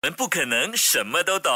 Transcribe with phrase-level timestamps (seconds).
[0.00, 1.50] 我们不可能什么都懂，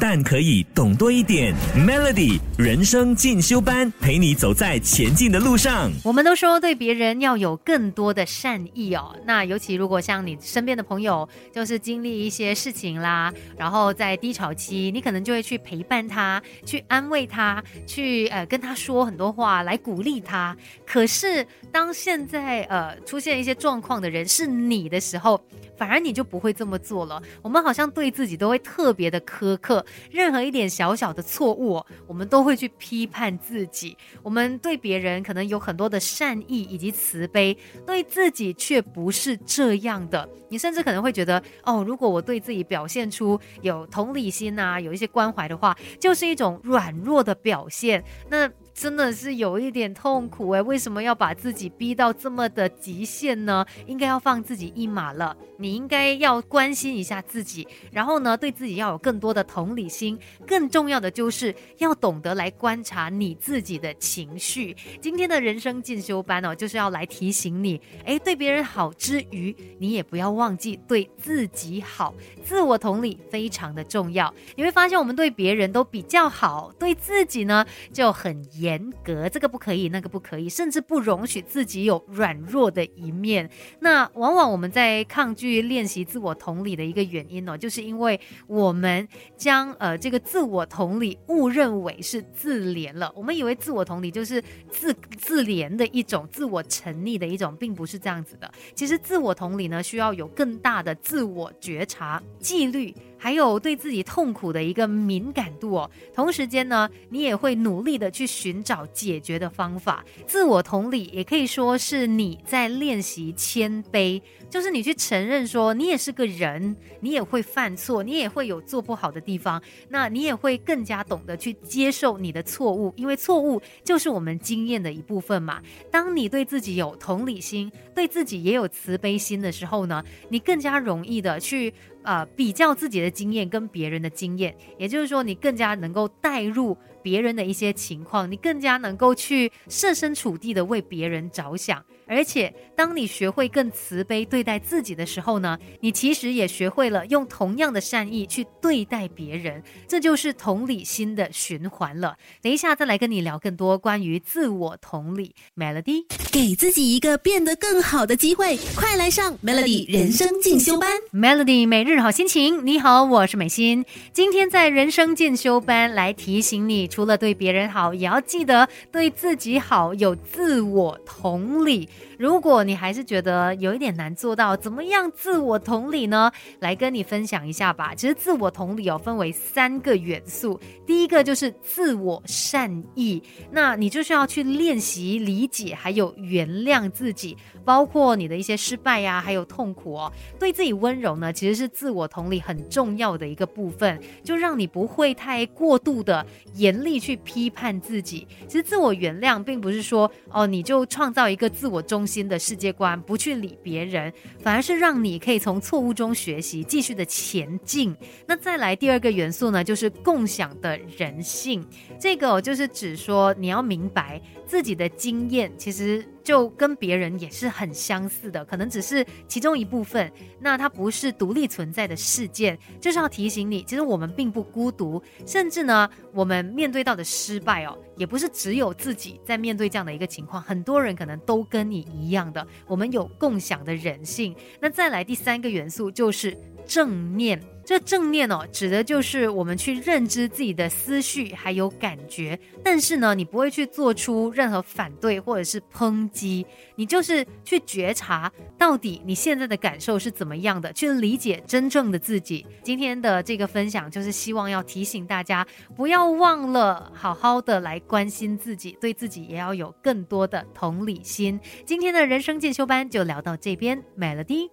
[0.00, 1.54] 但可以懂多一点。
[1.76, 5.92] Melody 人生进修班，陪你走在前进的路上。
[6.02, 9.14] 我们都说对别人要有更多的善意哦。
[9.26, 20.56] 那尤其如果像你身边的朋友，就是经历一些事情啦，然后在低潮期，你可能就会去陪伴他，去安慰他，去呃跟他说很多话来鼓励他。
[20.86, 25.38] 可是当现在呃出现一些状况的人是你的时候，
[25.76, 27.22] 反而你就不会这么做了。
[27.42, 27.81] 我们好像。
[27.90, 33.96] 对自己都会特别的苛刻，任何一点小小的错误，我们都会去批判自己。
[34.22, 40.28] 我们对别人可能有很多的善意以及慈悲，对自己却不是这样的。
[40.48, 48.04] 你甚至可能会觉得，哦，如果我对自己表现出有同理心啊，有一些关怀的话，就是一种软弱的表现。
[48.28, 48.50] 那。
[48.74, 53.66] 真的是有一点痛苦哎，为什么要把自己逼到这么的极限呢？
[53.86, 55.36] 应该要放自己一马了。
[55.58, 60.18] 你应该要关心一下自己，然后呢，对自己要有更多的同理心。
[60.46, 64.76] 更重要的就是要懂得来观察你自己的情绪。
[65.00, 72.14] 今天的人生进修班哦，就是要来提醒你，哎，对别人好之余，你也不要忘记对自己好。
[72.44, 74.32] 自我同理非常的重要。
[74.56, 78.42] 你会发现，我们对别人都比较好，对自己呢就很。
[78.52, 83.48] 严格，这个不可以，那个不可以，甚至不容许自己有软弱的一面。
[83.80, 88.18] 那往往我们在抗拒练习自我同理的一个原因呢，就是因为
[88.48, 93.12] 我们将呃这个自我同理误认为是自怜了。
[93.14, 98.52] 我们以为自我同理就是自自怜的一种，自我沉溺的一种，并不是这样子的。
[98.74, 102.92] 其实自我同理呢，需要有更大的自我觉察、纪律。
[103.22, 110.04] 还有对自己痛苦的一个敏感度哦，同时间呢，你也会努力的去寻找解决的方法。
[110.26, 114.20] 自我同理也可以说是你在练习谦卑，
[114.50, 125.62] 就是你去承认说你也是个人，你也会犯错，你也会有做不好的地方，那你也会更加懂得去接受你的错误，因为错误就是我们经验的一部分嘛。
[125.92, 131.72] 当你对自己有同理心，对自己也有慈悲心的时候呢，你更加容易的去。
[132.02, 141.84] 呃，比较自己的经验跟别人的经验，也就是说，你更加能够带入别人的一些情况，你更加能够去设身处地的为别人着想。
[142.04, 152.16] 而且，当你学会更慈悲对待自己的时候呢，你其实也学会了用同样的善意去对待别人，这就是同理心的循环了。
[152.42, 155.34] 等一下再来跟你聊更多关于自我同理。
[155.56, 160.90] Melody，给自己一个变得更好的机会，快来上 Melody 人生进修班。
[161.14, 163.86] Melody 每日好心情，你好，我是美心。
[164.12, 171.88] 今天在人生进修班来提醒你，除了对别人好，也要记得对自己好，有自我同理。
[172.18, 176.30] 如果你还是觉得有一点难做到，怎么样自我同理呢？
[176.60, 177.94] 来跟你分享一下吧。
[177.94, 180.60] 其实自我同理哦，分为三个元素。
[180.86, 190.12] 第一个就是自我善意，那你就需要去练习理解，还有原谅自己，包括你的一些失败呀，还有痛苦哦。
[190.38, 196.24] 对自己温柔呢，其实是自我同理很重要的一个部分，就让你不会太过度的
[196.54, 198.26] 严力去批判自己。
[198.48, 201.82] 其实自我原谅并不是说哦，你就创造一个自我。
[201.82, 204.10] 中心的世界观，不去理别人，
[204.40, 207.94] 反而是让你可以从错误中学习，继续的前进。
[208.26, 211.62] 那再来第二个元素呢，就是共享的人性。
[212.00, 216.06] 这个就是指说，你要明白自己的经验，其实。
[216.22, 220.10] 就跟别人也是很相似的，可能只是其中一部分。
[220.40, 225.02] 那它不是独立存在的事件，就是要提醒你，其实我们并不孤独。
[225.26, 232.46] 甚至呢，我们面对到的失败哦，也不是只有自己在面对这样的一个情况，很多人可能都跟你一样的。
[232.66, 234.34] 我们有共享的人性。
[234.60, 237.40] 那再来第三个元素就是正念。
[237.64, 252.44] 这正念哦，指的就是我们去认知自己的思绪还有感觉，但是呢，你不会去做出任何反对或者是抨击，你就是去觉察到底你现在的感受是怎么样的，去理解真正的自己。
[252.64, 261.38] 今天的这个分享就是希望要提醒大家，不要忘了好好的来关心自己，对自己也要有更多的同理心。
[261.64, 264.50] 今天的人生进修班就聊到这边，Melody。